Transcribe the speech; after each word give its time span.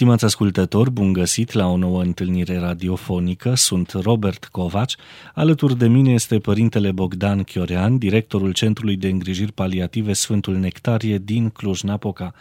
Stimați 0.00 0.24
ascultători, 0.24 0.90
bun 0.90 1.12
găsit 1.12 1.52
la 1.52 1.66
o 1.66 1.76
nouă 1.76 2.02
întâlnire 2.02 2.58
radiofonică. 2.58 3.54
Sunt 3.54 3.90
Robert 3.90 4.44
Covaci. 4.44 4.96
Alături 5.34 5.78
de 5.78 5.88
mine 5.88 6.12
este 6.12 6.38
părintele 6.38 6.92
Bogdan 6.92 7.42
Chiorean, 7.42 7.98
directorul 7.98 8.52
Centrului 8.52 8.96
de 8.96 9.08
Îngrijiri 9.08 9.52
Paliative 9.52 10.12
Sfântul 10.12 10.56
Nectarie 10.56 11.18
din 11.18 11.48
Cluj-Napoca. 11.48 12.34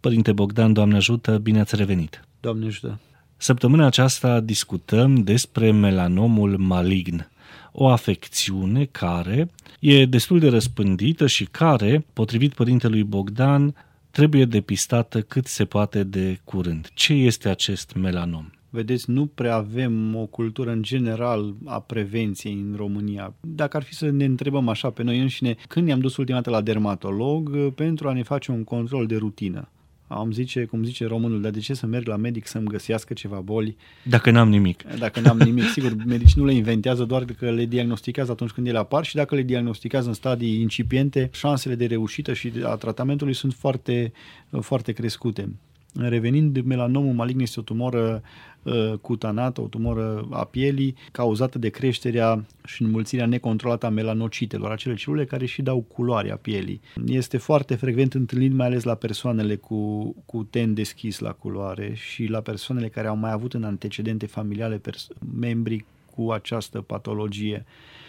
Părinte 0.00 0.32
Bogdan, 0.32 0.72
Doamne 0.72 0.96
ajută, 0.96 1.38
bine 1.38 1.60
ați 1.60 1.76
revenit! 1.76 2.24
Doamne 2.40 2.66
ajută! 2.66 2.98
Săptămâna 3.36 3.86
aceasta 3.86 4.40
discutăm 4.40 5.14
despre 5.14 5.70
melanomul 5.70 6.56
malign, 6.58 7.30
o 7.72 7.88
afecțiune 7.88 8.84
care 8.84 9.50
e 9.80 10.04
destul 10.06 10.38
de 10.38 10.48
răspândită 10.48 11.26
și 11.26 11.44
care, 11.44 12.04
potrivit 12.12 12.54
părintelui 12.54 13.02
Bogdan, 13.02 13.74
trebuie 14.10 14.44
depistată 14.44 15.20
cât 15.20 15.46
se 15.46 15.64
poate 15.64 16.02
de 16.02 16.40
curând. 16.44 16.90
Ce 16.94 17.12
este 17.12 17.48
acest 17.48 17.94
melanom? 17.94 18.50
Vedeți, 18.72 19.10
nu 19.10 19.26
prea 19.26 19.54
avem 19.54 20.16
o 20.16 20.26
cultură 20.26 20.70
în 20.70 20.82
general 20.82 21.54
a 21.64 21.80
prevenției 21.80 22.52
în 22.52 22.74
România. 22.76 23.34
Dacă 23.40 23.76
ar 23.76 23.82
fi 23.82 23.94
să 23.94 24.10
ne 24.10 24.24
întrebăm 24.24 24.68
așa 24.68 24.90
pe 24.90 25.02
noi 25.02 25.20
înșine, 25.20 25.56
când 25.68 25.86
ne-am 25.86 26.00
dus 26.00 26.16
ultima 26.16 26.36
dată 26.36 26.50
la 26.50 26.60
dermatolog 26.60 27.72
pentru 27.74 28.08
a 28.08 28.12
ne 28.12 28.22
face 28.22 28.50
un 28.50 28.64
control 28.64 29.06
de 29.06 29.16
rutină? 29.16 29.68
Am 30.12 30.32
zice, 30.32 30.64
cum 30.64 30.84
zice 30.84 31.06
românul, 31.06 31.40
dar 31.40 31.50
de 31.50 31.58
ce 31.58 31.74
să 31.74 31.86
merg 31.86 32.06
la 32.06 32.16
medic 32.16 32.46
să-mi 32.46 32.66
găsească 32.66 33.14
ceva 33.14 33.40
boli? 33.40 33.76
Dacă 34.02 34.30
n-am 34.30 34.48
nimic. 34.48 34.82
Dacă 34.98 35.20
n-am 35.20 35.38
nimic, 35.38 35.64
sigur, 35.64 35.94
medicii 36.06 36.40
nu 36.40 36.46
le 36.46 36.54
inventează 36.54 37.04
doar 37.04 37.24
că 37.24 37.50
le 37.50 37.64
diagnostichează 37.64 38.30
atunci 38.30 38.50
când 38.50 38.66
ele 38.66 38.78
apar 38.78 39.04
și 39.04 39.14
dacă 39.14 39.34
le 39.34 39.42
diagnostichează 39.42 40.08
în 40.08 40.14
stadii 40.14 40.60
incipiente, 40.60 41.30
șansele 41.32 41.74
de 41.74 41.86
reușită 41.86 42.32
și 42.32 42.52
a 42.62 42.74
tratamentului 42.74 43.34
sunt 43.34 43.54
foarte, 43.54 44.12
foarte 44.60 44.92
crescute. 44.92 45.48
Revenind, 45.94 46.60
melanomul 46.60 47.14
malign 47.14 47.40
este 47.40 47.60
o 47.60 47.62
tumoră 47.62 48.22
uh, 48.62 48.92
cutanată, 49.00 49.60
o 49.60 49.66
tumoră 49.66 50.26
a 50.30 50.44
pielii, 50.44 50.94
cauzată 51.12 51.58
de 51.58 51.68
creșterea 51.68 52.44
și 52.64 52.82
înmulțirea 52.82 53.26
necontrolată 53.26 53.86
a 53.86 53.88
melanocitelor, 53.88 54.70
acele 54.70 54.94
celule 54.94 55.24
care 55.24 55.46
și 55.46 55.62
dau 55.62 55.80
culoarea 55.80 56.36
pielii. 56.36 56.80
Este 57.06 57.36
foarte 57.36 57.74
frecvent 57.74 58.14
întâlnit 58.14 58.52
mai 58.52 58.66
ales 58.66 58.82
la 58.82 58.94
persoanele 58.94 59.56
cu, 59.56 60.14
cu 60.26 60.42
ten 60.42 60.74
deschis 60.74 61.18
la 61.18 61.32
culoare 61.32 61.92
și 61.94 62.24
la 62.24 62.40
persoanele 62.40 62.88
care 62.88 63.08
au 63.08 63.16
mai 63.16 63.32
avut 63.32 63.54
în 63.54 63.64
antecedente 63.64 64.26
familiale 64.26 64.76
pers- 64.76 65.08
membri 65.40 65.84
cu 66.14 66.30
această 66.30 66.80
patologie. 66.80 67.64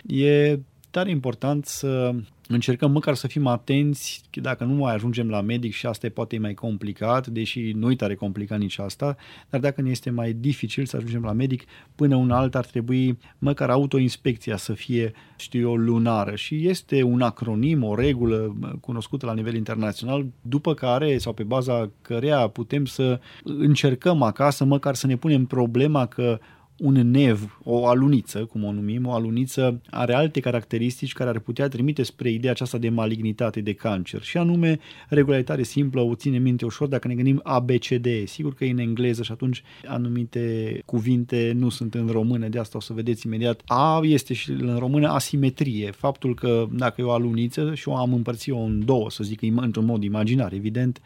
E 0.08 0.59
tare 0.92 1.09
important 1.09 1.66
să 1.66 2.11
încercăm 2.47 2.92
măcar 2.92 3.16
să 3.16 3.28
fim 3.28 3.47
atenți, 3.47 4.22
dacă 4.31 4.64
nu 4.64 4.73
mai 4.73 4.94
ajungem 4.94 5.30
la 5.30 5.42
medic 5.42 5.73
și 5.73 5.86
asta 5.86 6.06
e 6.06 6.09
poate 6.09 6.38
mai 6.38 6.53
complicat, 6.53 7.28
deși 7.28 7.72
nu 7.72 7.92
e 7.92 7.95
tare 7.95 8.16
complicat 8.16 8.59
nici 8.59 8.80
asta, 8.80 9.16
dar 9.50 9.59
dacă 9.59 9.81
ne 9.81 9.89
este 9.89 10.09
mai 10.09 10.33
dificil 10.33 10.86
să 10.86 10.95
ajungem 10.95 11.23
la 11.23 11.31
medic, 11.31 11.64
până 11.95 12.16
un 12.16 12.31
alt 12.31 12.56
ar 12.56 12.66
trebui 12.66 13.17
măcar 13.38 13.70
autoinspecția 13.70 14.58
să 14.58 14.73
fie, 14.73 15.14
știu 15.36 15.59
eu, 15.59 15.75
lunară. 15.75 16.36
Și 16.36 16.67
este 16.67 17.03
un 17.03 17.22
acronim, 17.22 17.83
o 17.83 17.95
regulă 17.95 18.55
cunoscută 18.81 19.26
la 19.26 19.33
nivel 19.33 19.55
internațional, 19.55 20.26
după 20.42 20.73
care 20.73 21.17
sau 21.17 21.33
pe 21.33 21.44
baza 21.44 21.92
căreia 22.02 22.48
putem 22.48 22.86
să 22.86 23.20
încercăm 23.44 24.22
acasă 24.22 24.66
măcar 24.66 24.95
să 24.95 25.08
ne 25.08 25.16
punem 25.16 25.45
problema 25.45 26.05
că 26.05 26.39
un 26.81 26.93
nev, 26.93 27.59
o 27.63 27.87
aluniță, 27.87 28.45
cum 28.45 28.63
o 28.63 28.71
numim, 28.71 29.05
o 29.05 29.11
aluniță 29.11 29.81
are 29.89 30.13
alte 30.13 30.39
caracteristici 30.39 31.13
care 31.13 31.29
ar 31.29 31.39
putea 31.39 31.67
trimite 31.67 32.03
spre 32.03 32.29
ideea 32.29 32.51
aceasta 32.51 32.77
de 32.77 32.89
malignitate, 32.89 33.61
de 33.61 33.73
cancer. 33.73 34.21
Și 34.21 34.37
anume, 34.37 34.79
regularitate 35.09 35.63
simplă, 35.63 36.02
o 36.02 36.15
ține 36.15 36.37
minte 36.37 36.65
ușor 36.65 36.87
dacă 36.87 37.07
ne 37.07 37.15
gândim 37.15 37.39
ABCD. 37.43 38.07
Sigur 38.25 38.53
că 38.53 38.65
e 38.65 38.71
în 38.71 38.77
engleză 38.77 39.23
și 39.23 39.31
atunci 39.31 39.63
anumite 39.85 40.81
cuvinte 40.85 41.53
nu 41.55 41.69
sunt 41.69 41.93
în 41.93 42.07
română, 42.07 42.47
de 42.47 42.59
asta 42.59 42.77
o 42.77 42.81
să 42.81 42.93
vedeți 42.93 43.25
imediat. 43.25 43.61
A 43.65 43.99
este 44.03 44.33
și 44.33 44.52
în 44.52 44.77
română 44.79 45.07
asimetrie. 45.07 45.91
Faptul 45.91 46.35
că 46.35 46.67
dacă 46.71 47.02
e 47.02 47.03
o 47.03 47.11
aluniță 47.11 47.73
și 47.75 47.87
o 47.87 47.95
am 47.95 48.14
împărțit-o 48.14 48.58
în 48.58 48.86
două, 48.86 49.09
să 49.09 49.23
zic, 49.23 49.41
într-un 49.41 49.86
mod 49.86 50.03
imaginar, 50.03 50.53
evident, 50.53 51.02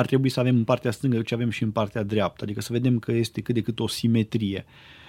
ar 0.00 0.06
trebui 0.06 0.28
să 0.28 0.40
avem 0.40 0.56
în 0.56 0.64
partea 0.64 0.90
stângă 0.90 1.22
ce 1.22 1.34
avem 1.34 1.50
și 1.50 1.62
în 1.62 1.70
partea 1.70 2.02
dreaptă, 2.02 2.44
adică 2.44 2.60
să 2.60 2.72
vedem 2.72 2.98
că 2.98 3.12
este 3.12 3.40
cât 3.40 3.54
de 3.54 3.60
cât 3.60 3.80
o 3.80 3.86
simetrie. 3.86 4.64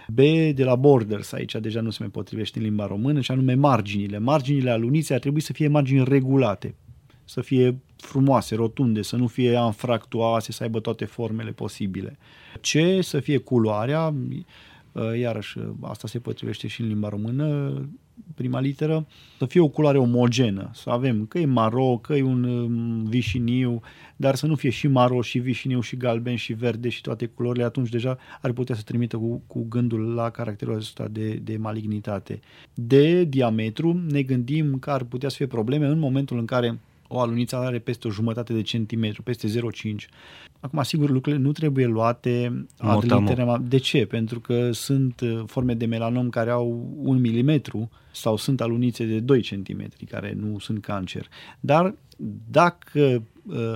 B 0.07 0.19
de 0.53 0.63
la 0.63 0.75
borders, 0.75 1.31
aici 1.31 1.55
deja 1.55 1.81
nu 1.81 1.89
se 1.89 1.97
mai 1.99 2.09
potrivește 2.09 2.57
în 2.57 2.63
limba 2.63 2.87
română, 2.87 3.21
și 3.21 3.31
anume 3.31 3.53
marginile. 3.53 4.17
Marginile 4.17 4.69
aluniței 4.69 5.15
ar 5.15 5.21
trebui 5.21 5.41
să 5.41 5.53
fie 5.53 5.67
margini 5.67 6.03
regulate, 6.03 6.75
să 7.25 7.41
fie 7.41 7.79
frumoase, 7.95 8.55
rotunde, 8.55 9.01
să 9.01 9.15
nu 9.15 9.27
fie 9.27 9.55
anfractuoase, 9.55 10.51
să 10.51 10.63
aibă 10.63 10.79
toate 10.79 11.05
formele 11.05 11.51
posibile. 11.51 12.17
C 12.61 13.03
să 13.03 13.19
fie 13.19 13.37
culoarea, 13.37 14.13
iarăși 15.19 15.57
asta 15.81 16.07
se 16.07 16.19
potrivește 16.19 16.67
și 16.67 16.81
în 16.81 16.87
limba 16.87 17.09
română, 17.09 17.73
prima 18.35 18.59
literă, 18.59 19.07
să 19.37 19.45
fie 19.45 19.59
o 19.59 19.67
culoare 19.67 19.97
omogenă, 19.97 20.69
să 20.73 20.89
avem 20.89 21.25
că 21.25 21.39
e 21.39 21.45
maro, 21.45 21.97
că 21.97 22.13
e 22.13 22.21
un 22.21 22.43
um, 22.43 23.03
vișiniu, 23.03 23.81
dar 24.15 24.35
să 24.35 24.45
nu 24.45 24.55
fie 24.55 24.69
și 24.69 24.87
maro, 24.87 25.21
și 25.21 25.39
vișiniu, 25.39 25.81
și 25.81 25.97
galben, 25.97 26.35
și 26.35 26.53
verde, 26.53 26.89
și 26.89 27.01
toate 27.01 27.25
culorile, 27.25 27.63
atunci 27.63 27.89
deja 27.89 28.17
ar 28.41 28.51
putea 28.51 28.75
să 28.75 28.81
trimită 28.81 29.17
cu, 29.17 29.41
cu 29.47 29.65
gândul 29.69 30.13
la 30.13 30.29
caracterul 30.29 30.75
acesta 30.75 31.07
de, 31.07 31.33
de 31.33 31.57
malignitate. 31.57 32.39
De 32.73 33.23
diametru 33.23 34.01
ne 34.09 34.21
gândim 34.21 34.79
că 34.79 34.91
ar 34.91 35.03
putea 35.03 35.29
să 35.29 35.35
fie 35.35 35.47
probleme 35.47 35.85
în 35.85 35.99
momentul 35.99 36.37
în 36.37 36.45
care 36.45 36.79
o 37.13 37.19
aluniță 37.19 37.55
are 37.55 37.79
peste 37.79 38.07
o 38.07 38.11
jumătate 38.11 38.53
de 38.53 38.61
centimetru, 38.61 39.23
peste 39.23 39.47
0,5. 39.47 39.93
Acum, 40.59 40.83
sigur, 40.83 41.09
lucrurile 41.09 41.41
nu 41.41 41.51
trebuie 41.51 41.85
luate 41.85 42.65
ad 42.77 43.03
literem. 43.03 43.65
De 43.67 43.77
ce? 43.77 44.05
Pentru 44.05 44.39
că 44.39 44.71
sunt 44.71 45.19
uh, 45.19 45.41
forme 45.45 45.73
de 45.73 45.85
melanom 45.85 46.29
care 46.29 46.49
au 46.49 46.93
un 46.97 47.19
milimetru 47.19 47.89
sau 48.11 48.35
sunt 48.35 48.61
alunițe 48.61 49.05
de 49.05 49.19
2 49.19 49.41
cm 49.41 49.87
care 50.09 50.33
nu 50.37 50.59
sunt 50.59 50.81
cancer. 50.81 51.27
Dar 51.59 51.95
dacă 52.51 52.99
uh, 52.99 53.21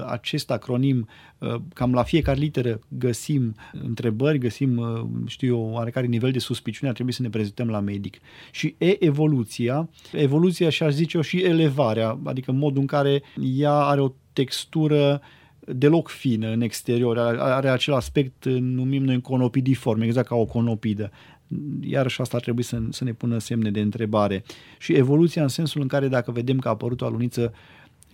acest 0.07 0.51
acronim, 0.51 1.07
uh, 1.37 1.55
cam 1.73 1.93
la 1.93 2.03
fiecare 2.03 2.39
literă 2.39 2.79
găsim 2.87 3.55
întrebări, 3.71 4.37
găsim, 4.37 4.77
uh, 4.77 5.01
știu 5.25 5.47
eu, 5.47 5.69
oarecare 5.71 6.05
nivel 6.05 6.31
de 6.31 6.39
suspiciune, 6.39 6.89
ar 6.89 6.95
trebui 6.95 7.13
să 7.13 7.21
ne 7.21 7.29
prezentăm 7.29 7.69
la 7.69 7.79
medic. 7.79 8.17
Și 8.51 8.75
e 8.77 9.03
evoluția, 9.05 9.89
evoluția 10.11 10.69
și 10.69 10.83
aș 10.83 10.93
zice 10.93 11.17
eu 11.17 11.23
și 11.23 11.37
elevarea, 11.37 12.19
adică 12.23 12.51
modul 12.51 12.81
în 12.81 12.87
care 12.87 13.23
ea 13.57 13.73
are 13.73 14.01
o 14.01 14.11
textură 14.33 15.21
deloc 15.67 16.09
fină 16.09 16.47
în 16.51 16.61
exterior, 16.61 17.17
are 17.39 17.69
acel 17.69 17.93
aspect, 17.93 18.45
numim 18.59 19.03
noi 19.03 19.21
conopidiform, 19.21 20.01
exact 20.01 20.27
ca 20.27 20.35
o 20.35 20.45
conopidă 20.45 21.11
iarăși 21.81 22.21
asta 22.21 22.37
ar 22.37 22.43
trebui 22.43 22.63
să, 22.63 22.81
să 22.89 23.03
ne 23.03 23.13
pună 23.13 23.37
semne 23.37 23.71
de 23.71 23.79
întrebare. 23.79 24.43
Și 24.77 24.93
evoluția 24.93 25.41
în 25.41 25.47
sensul 25.47 25.81
în 25.81 25.87
care 25.87 26.07
dacă 26.07 26.31
vedem 26.31 26.59
că 26.59 26.67
a 26.67 26.71
apărut 26.71 27.01
o 27.01 27.05
aluniță 27.05 27.53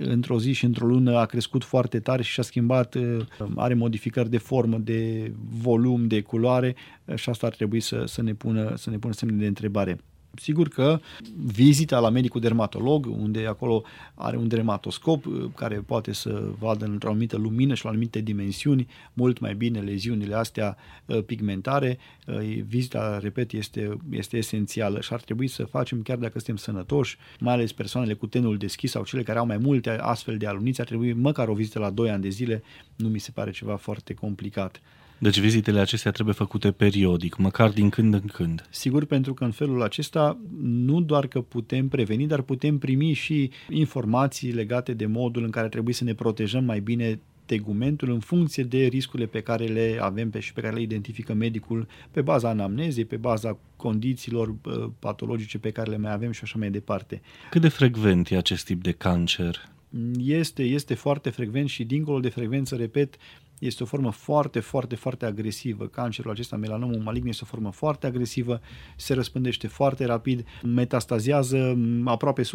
într-o 0.06 0.39
zi 0.39 0.51
și 0.51 0.66
într-o 0.66 0.85
lună 0.85 1.17
a 1.17 1.25
crescut 1.25 1.63
foarte 1.63 2.00
tare 2.00 2.22
și 2.22 2.31
și-a 2.31 2.44
schimbat, 2.44 2.95
uh, 2.95 3.25
are 3.56 3.73
modificări 3.73 4.29
de 4.29 4.38
formă, 4.38 4.78
de 4.78 5.31
volum, 5.50 6.07
de 6.07 6.22
culoare 6.22 6.75
și 7.16 7.29
asta 7.29 7.47
ar 7.47 7.53
trebui 7.53 7.79
să, 7.79 8.03
să, 8.06 8.22
ne, 8.22 8.34
pună, 8.34 8.73
să 8.75 8.89
ne 8.89 8.97
pună 8.97 9.13
semne 9.13 9.38
de 9.38 9.47
întrebare. 9.47 9.97
Sigur 10.36 10.68
că 10.68 11.00
vizita 11.46 12.00
la 12.00 12.09
medicul 12.09 12.42
dermatolog, 12.42 13.06
unde 13.06 13.46
acolo 13.46 13.84
are 14.14 14.38
un 14.38 14.47
dermatoscop 14.47 15.25
uh, 15.25 15.50
care 15.56 15.75
poate 15.75 16.14
să 16.14 16.44
vadă 16.59 16.86
într-o 16.86 17.09
anumită 17.09 17.38
lumină 17.38 17.74
și 17.74 17.84
la 17.84 17.90
anumite 17.90 18.19
dimensiuni 18.19 18.88
mult 19.14 19.40
mai 19.40 19.56
bine 19.56 19.80
leziunile 19.80 20.36
astea 20.36 20.78
uh, 21.06 21.24
pigmentare, 21.24 21.97
uh, 22.28 22.62
vizita, 22.68 23.19
repet, 23.19 23.52
este, 23.52 23.97
este 24.09 24.38
esențială 24.38 25.02
și 25.02 25.14
ar 25.14 25.22
trebui 25.22 25.47
să 25.47 25.64
facem 25.64 26.02
chiar 26.02 26.18
dacă 26.18 26.40
suntem 26.40 26.56
sănătoși, 26.56 27.18
mai 27.40 27.53
ales 27.53 27.72
persoanele 27.72 28.13
cu 28.13 28.28
tenul 28.28 28.58
deschis 28.58 28.92
sau 28.92 29.03
cele 29.03 29.24
care 29.24 29.40
au 29.40 29.46
mai 29.46 29.58
multe 29.58 29.90
astfel 29.90 30.38
de 30.38 30.48
aluniți, 30.48 30.81
ar 30.81 30.88
trebui 30.88 31.13
măcar 31.13 31.48
o 31.48 31.53
vizită 31.53 31.80
la 31.80 31.90
2 31.90 32.09
ani 32.09 32.22
de 32.22 32.30
zile, 32.30 32.63
nu 32.96 33.08
mi 33.08 33.19
se 33.19 33.31
pare 33.31 33.52
ceva 33.52 33.75
foarte 33.75 34.13
complicat. 34.13 34.81
Deci 35.22 35.40
vizitele 35.40 35.80
acestea 35.80 36.12
trebuie 36.12 36.36
făcute 36.36 36.72
periodic, 36.72 37.38
măcar 37.38 37.69
din 37.69 37.90
când 37.90 38.13
în 38.13 38.25
când. 38.34 38.68
Sigur, 38.69 39.06
pentru 39.06 39.34
că 39.34 39.44
în 39.44 39.51
felul 39.51 39.81
acesta 39.81 40.38
nu 40.62 41.01
doar 41.01 41.28
că 41.28 41.42
putem 41.42 41.88
preveni, 41.88 42.28
dar 42.28 42.42
putem 42.42 42.78
primi 42.78 43.13
și 43.13 43.50
informații 43.69 44.51
legate 44.51 44.94
de 44.94 45.06
modul 45.06 45.44
în 45.44 45.50
care 45.50 45.68
trebuie 45.68 45.94
să 45.94 46.04
ne 46.04 46.13
protejăm 46.13 46.63
mai 46.63 46.80
bine 46.80 47.19
tegumentul 47.45 48.10
în 48.10 48.19
funcție 48.19 48.63
de 48.63 48.86
riscurile 48.86 49.28
pe 49.28 49.42
care 49.42 49.66
le 49.66 49.98
avem 50.01 50.30
pe 50.30 50.40
și 50.40 50.54
pe 50.54 50.62
care 50.62 50.75
le 50.75 50.81
identifică 50.81 51.34
medicul 51.34 51.88
pe 52.12 52.22
baza 52.22 52.50
anamnezei, 52.50 53.06
pe 53.06 53.16
baza 53.16 53.57
condițiilor 53.75 54.56
patologice 55.00 55.57
pe 55.57 55.72
care 55.72 55.90
le 55.90 55.98
mai 55.98 56.12
avem 56.12 56.31
și 56.31 56.40
așa 56.44 56.57
mai 56.57 56.69
departe. 56.69 57.22
Cât 57.50 57.62
de 57.62 57.69
frecvent 57.69 58.30
e 58.30 58.38
acest 58.38 58.66
tip 58.66 58.84
de 58.84 58.92
cancer? 58.92 59.69
Este, 60.18 60.63
este 60.63 60.94
foarte 60.94 61.30
frecvent 61.30 61.69
și 61.69 61.84
dincolo 61.84 62.19
de 62.19 62.30
frecvență, 62.30 62.75
repet, 62.75 63.16
este 63.62 63.84
o 63.84 63.86
formă 63.86 64.12
foarte, 64.12 64.60
foarte, 64.60 64.96
foarte 64.96 65.25
agresivă. 65.25 65.88
Cancerul 65.88 66.31
acesta, 66.31 66.56
melanomul 66.56 67.02
malign, 67.04 67.28
este 67.28 67.42
o 67.44 67.48
formă 67.48 67.72
foarte 67.72 68.08
agresivă, 68.08 68.62
se 68.96 69.13
răspândește 69.13 69.68
foarte 69.68 70.06
rapid, 70.06 70.46
metastazează 70.63 71.78
aproape 72.06 72.42
100% 72.42 72.46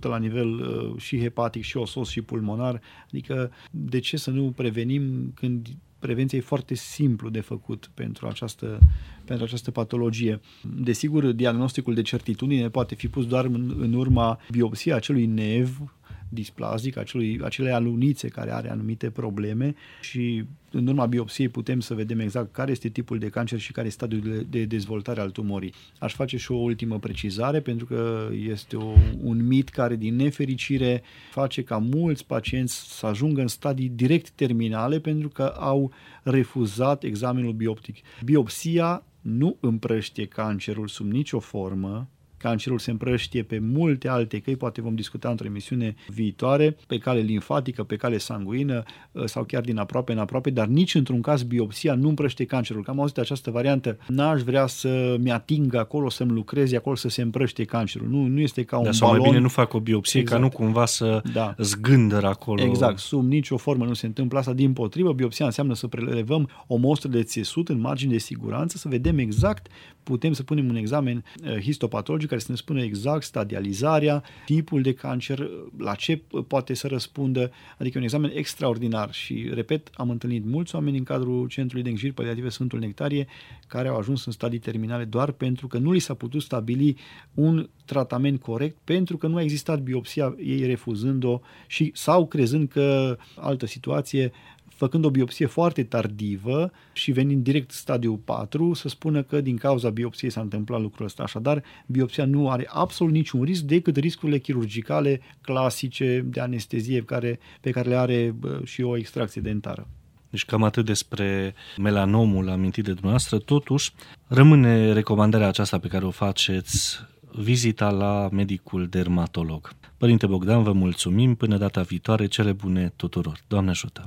la 0.00 0.18
nivel 0.18 0.48
uh, 0.48 1.00
și 1.00 1.20
hepatic, 1.20 1.62
și 1.62 1.76
osos, 1.76 2.08
și 2.08 2.22
pulmonar. 2.22 2.80
Adică, 3.06 3.50
de 3.70 3.98
ce 3.98 4.16
să 4.16 4.30
nu 4.30 4.52
prevenim 4.56 5.32
când 5.34 5.68
prevenția 5.98 6.38
e 6.38 6.40
foarte 6.40 6.74
simplu 6.74 7.28
de 7.28 7.40
făcut 7.40 7.90
pentru 7.94 8.26
această, 8.26 8.78
pentru 9.24 9.44
această 9.44 9.70
patologie. 9.70 10.40
Desigur, 10.62 11.24
diagnosticul 11.32 11.94
de 11.94 12.02
certitudine 12.02 12.70
poate 12.70 12.94
fi 12.94 13.08
pus 13.08 13.26
doar 13.26 13.44
în, 13.44 13.74
în 13.78 13.92
urma 13.92 14.40
biopsiei 14.50 14.94
acelui 14.94 15.26
nev 15.26 15.95
displazic, 16.28 16.96
acelui, 16.96 17.40
acele 17.44 17.70
alunițe 17.70 18.28
care 18.28 18.52
are 18.52 18.70
anumite 18.70 19.10
probleme 19.10 19.74
și 20.00 20.44
în 20.70 20.86
urma 20.86 21.06
biopsiei 21.06 21.48
putem 21.48 21.80
să 21.80 21.94
vedem 21.94 22.18
exact 22.18 22.52
care 22.52 22.70
este 22.70 22.88
tipul 22.88 23.18
de 23.18 23.28
cancer 23.28 23.58
și 23.58 23.72
care 23.72 23.86
este 23.86 24.04
stadiul 24.06 24.46
de 24.50 24.64
dezvoltare 24.64 25.20
al 25.20 25.30
tumorii. 25.30 25.72
Aș 25.98 26.14
face 26.14 26.36
și 26.36 26.52
o 26.52 26.56
ultimă 26.56 26.98
precizare 26.98 27.60
pentru 27.60 27.86
că 27.86 28.28
este 28.48 28.76
o, 28.76 28.92
un 29.22 29.46
mit 29.46 29.68
care 29.68 29.96
din 29.96 30.16
nefericire 30.16 31.02
face 31.30 31.62
ca 31.62 31.78
mulți 31.78 32.26
pacienți 32.26 32.98
să 32.98 33.06
ajungă 33.06 33.40
în 33.40 33.48
stadii 33.48 33.88
direct 33.88 34.30
terminale 34.30 35.00
pentru 35.00 35.28
că 35.28 35.42
au 35.42 35.92
refuzat 36.22 37.02
examenul 37.02 37.52
bioptic. 37.52 37.96
Biopsia 38.24 39.04
nu 39.20 39.56
împrăștie 39.60 40.26
cancerul 40.26 40.88
sub 40.88 41.10
nicio 41.10 41.38
formă, 41.38 42.08
Cancerul 42.46 42.78
se 42.78 42.90
împrăștie 42.90 43.42
pe 43.42 43.58
multe 43.58 44.08
alte 44.08 44.38
căi, 44.38 44.56
poate 44.56 44.80
vom 44.80 44.94
discuta 44.94 45.28
într-o 45.28 45.46
emisiune 45.46 45.94
viitoare, 46.08 46.76
pe 46.86 46.98
cale 46.98 47.20
limfatică, 47.20 47.82
pe 47.82 47.96
cale 47.96 48.18
sanguină 48.18 48.82
ă, 49.14 49.26
sau 49.26 49.44
chiar 49.44 49.62
din 49.62 49.78
aproape 49.78 50.12
în 50.12 50.18
aproape, 50.18 50.50
dar 50.50 50.66
nici 50.66 50.94
într-un 50.94 51.20
caz 51.20 51.42
biopsia 51.42 51.94
nu 51.94 52.08
împrăște 52.08 52.44
cancerul. 52.44 52.82
Că 52.82 52.90
am 52.90 53.00
auzit 53.00 53.18
această 53.18 53.50
variantă, 53.50 53.98
n-aș 54.08 54.40
vrea 54.40 54.66
să-mi 54.66 55.30
ating 55.30 55.74
acolo, 55.74 56.08
să-mi 56.08 56.30
lucreze 56.30 56.76
acolo, 56.76 56.96
să 56.96 57.08
se 57.08 57.22
împrăște 57.22 57.64
cancerul. 57.64 58.08
Nu, 58.08 58.26
nu 58.26 58.40
este 58.40 58.62
ca 58.62 58.78
un 58.78 58.84
da, 58.84 58.92
sau 58.92 59.08
balon. 59.08 59.22
mai 59.22 59.30
bine 59.30 59.42
nu 59.42 59.48
fac 59.48 59.72
o 59.74 59.80
biopsie 59.80 60.20
exact. 60.20 60.40
ca 60.40 60.46
nu 60.46 60.52
cumva 60.52 60.86
să 60.86 61.22
da. 61.32 61.54
zgândără 61.58 62.26
acolo. 62.26 62.62
Exact, 62.62 62.98
sub 62.98 63.26
nicio 63.28 63.56
formă 63.56 63.84
nu 63.84 63.94
se 63.94 64.06
întâmplă 64.06 64.38
asta. 64.38 64.52
Din 64.52 64.72
potrivă, 64.72 65.12
biopsia 65.12 65.44
înseamnă 65.44 65.74
să 65.74 65.86
prelevăm 65.86 66.48
o 66.66 66.76
mostră 66.76 67.08
de 67.08 67.22
țesut 67.22 67.68
în 67.68 67.80
margine 67.80 68.12
de 68.12 68.18
siguranță, 68.18 68.76
să 68.76 68.88
vedem 68.88 69.18
exact, 69.18 69.66
putem 70.02 70.32
să 70.32 70.42
punem 70.42 70.68
un 70.68 70.76
examen 70.76 71.24
ă, 71.46 71.58
histopatologic 71.58 72.32
care 72.36 72.48
să 72.48 72.52
ne 72.52 72.56
spună 72.56 72.82
exact 72.82 73.22
stadializarea, 73.22 74.22
tipul 74.44 74.82
de 74.82 74.92
cancer, 74.92 75.48
la 75.78 75.94
ce 75.94 76.22
poate 76.46 76.74
să 76.74 76.86
răspundă, 76.86 77.50
adică 77.78 77.98
un 77.98 78.04
examen 78.04 78.30
extraordinar 78.34 79.12
și, 79.12 79.50
repet, 79.52 79.90
am 79.94 80.10
întâlnit 80.10 80.44
mulți 80.44 80.74
oameni 80.74 80.98
în 80.98 81.04
cadrul 81.04 81.48
Centrului 81.48 81.82
de 81.82 81.88
Îngrijiri 81.88 82.14
Paliative 82.14 82.48
Sfântul 82.48 82.78
Nectarie 82.78 83.26
care 83.66 83.88
au 83.88 83.96
ajuns 83.96 84.26
în 84.26 84.32
stadii 84.32 84.58
terminale 84.58 85.04
doar 85.04 85.30
pentru 85.30 85.66
că 85.66 85.78
nu 85.78 85.92
li 85.92 85.98
s-a 85.98 86.14
putut 86.14 86.42
stabili 86.42 86.96
un 87.34 87.68
tratament 87.84 88.40
corect 88.40 88.76
pentru 88.84 89.16
că 89.16 89.26
nu 89.26 89.36
a 89.36 89.42
existat 89.42 89.80
biopsia 89.80 90.34
ei 90.38 90.66
refuzând-o 90.66 91.40
și 91.66 91.90
sau 91.94 92.26
crezând 92.26 92.68
că 92.68 93.16
altă 93.34 93.66
situație 93.66 94.32
făcând 94.76 95.04
o 95.04 95.10
biopsie 95.10 95.46
foarte 95.46 95.82
tardivă 95.82 96.72
și 96.92 97.12
venind 97.12 97.44
direct 97.44 97.70
stadiul 97.70 98.16
4, 98.16 98.74
să 98.74 98.88
spună 98.88 99.22
că 99.22 99.40
din 99.40 99.56
cauza 99.56 99.90
biopsiei 99.90 100.30
s-a 100.30 100.40
întâmplat 100.40 100.80
lucrul 100.80 101.06
ăsta. 101.06 101.22
Așadar, 101.22 101.62
biopsia 101.86 102.24
nu 102.24 102.50
are 102.50 102.68
absolut 102.68 103.12
niciun 103.12 103.42
risc 103.42 103.62
decât 103.62 103.96
riscurile 103.96 104.38
chirurgicale 104.38 105.20
clasice 105.40 106.24
de 106.26 106.40
anestezie 106.40 107.02
care, 107.02 107.38
pe 107.60 107.70
care 107.70 107.88
le 107.88 107.96
are 107.96 108.34
și 108.64 108.82
o 108.82 108.96
extracție 108.96 109.40
dentară. 109.40 109.88
Deci 110.30 110.44
cam 110.44 110.62
atât 110.62 110.84
despre 110.84 111.54
melanomul 111.76 112.48
amintit 112.48 112.84
de 112.84 112.92
dumneavoastră. 112.92 113.38
Totuși, 113.38 113.92
rămâne 114.26 114.92
recomandarea 114.92 115.48
aceasta 115.48 115.78
pe 115.78 115.88
care 115.88 116.04
o 116.04 116.10
faceți 116.10 117.00
vizita 117.38 117.90
la 117.90 118.28
medicul 118.32 118.86
dermatolog. 118.86 119.70
Părinte 119.96 120.26
Bogdan, 120.26 120.62
vă 120.62 120.72
mulțumim. 120.72 121.34
Până 121.34 121.56
data 121.56 121.82
viitoare, 121.82 122.26
cele 122.26 122.52
bune 122.52 122.92
tuturor. 122.96 123.40
Doamne 123.48 123.70
ajută! 123.70 124.06